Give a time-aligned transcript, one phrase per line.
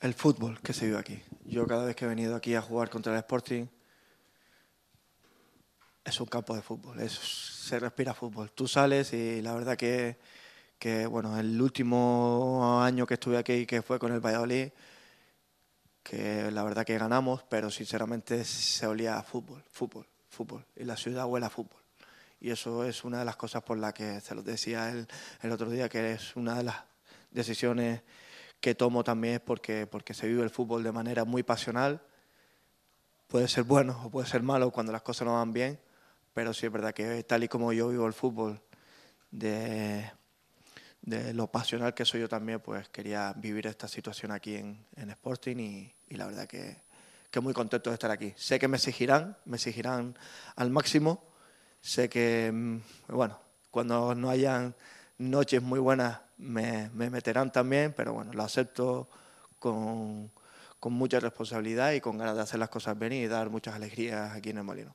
[0.00, 1.20] El fútbol que se vive aquí.
[1.44, 3.66] Yo cada vez que he venido aquí a jugar contra el Sporting,
[6.04, 8.52] es un campo de fútbol, es, se respira fútbol.
[8.52, 10.16] Tú sales y la verdad que,
[10.78, 14.68] que, bueno, el último año que estuve aquí, que fue con el Valladolid,
[16.04, 20.64] que la verdad que ganamos, pero sinceramente se olía a fútbol, fútbol, fútbol.
[20.76, 21.82] Y la ciudad huele a fútbol.
[22.40, 25.08] Y eso es una de las cosas por las que se lo decía el,
[25.42, 26.76] el otro día, que es una de las
[27.32, 28.00] decisiones
[28.60, 32.02] que tomo también porque, porque se vive el fútbol de manera muy pasional.
[33.28, 35.78] Puede ser bueno o puede ser malo cuando las cosas no van bien,
[36.34, 38.60] pero sí es verdad que tal y como yo vivo el fútbol,
[39.30, 40.10] de,
[41.02, 45.10] de lo pasional que soy yo también, pues quería vivir esta situación aquí en, en
[45.10, 46.78] Sporting y, y, la verdad que,
[47.30, 48.32] que muy contento de estar aquí.
[48.36, 50.16] Sé que me exigirán, me exigirán
[50.56, 51.22] al máximo,
[51.80, 53.38] sé que, mm, bueno,
[53.70, 54.74] cuando no hayan
[55.18, 59.08] noches muy buenas me, me meterán también, pero bueno, lo acepto
[59.58, 60.30] con,
[60.80, 64.32] con mucha responsabilidad y con ganas de hacer las cosas bien y dar muchas alegrías
[64.32, 64.94] aquí en el Molino.